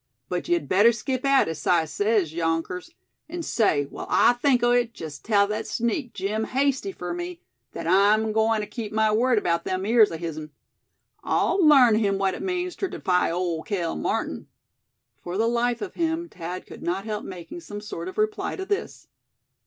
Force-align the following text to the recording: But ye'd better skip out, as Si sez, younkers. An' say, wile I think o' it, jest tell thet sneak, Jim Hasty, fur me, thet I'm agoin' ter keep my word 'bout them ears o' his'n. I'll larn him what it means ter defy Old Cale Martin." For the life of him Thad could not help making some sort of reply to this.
But 0.29 0.47
ye'd 0.49 0.67
better 0.67 0.91
skip 0.91 1.23
out, 1.25 1.47
as 1.47 1.59
Si 1.59 1.85
sez, 1.85 2.33
younkers. 2.33 2.89
An' 3.29 3.43
say, 3.43 3.85
wile 3.85 4.07
I 4.09 4.33
think 4.33 4.63
o' 4.63 4.71
it, 4.71 4.95
jest 4.95 5.23
tell 5.23 5.45
thet 5.45 5.67
sneak, 5.67 6.15
Jim 6.15 6.45
Hasty, 6.45 6.91
fur 6.91 7.13
me, 7.13 7.39
thet 7.73 7.85
I'm 7.85 8.25
agoin' 8.25 8.61
ter 8.61 8.65
keep 8.65 8.91
my 8.91 9.11
word 9.11 9.43
'bout 9.43 9.63
them 9.63 9.85
ears 9.85 10.11
o' 10.11 10.17
his'n. 10.17 10.49
I'll 11.23 11.63
larn 11.63 11.93
him 11.93 12.17
what 12.17 12.33
it 12.33 12.41
means 12.41 12.75
ter 12.75 12.87
defy 12.87 13.29
Old 13.29 13.67
Cale 13.67 13.95
Martin." 13.95 14.47
For 15.23 15.37
the 15.37 15.47
life 15.47 15.83
of 15.83 15.93
him 15.93 16.29
Thad 16.29 16.65
could 16.65 16.81
not 16.81 17.05
help 17.05 17.23
making 17.23 17.59
some 17.59 17.79
sort 17.79 18.07
of 18.07 18.17
reply 18.17 18.55
to 18.55 18.65
this. 18.65 19.07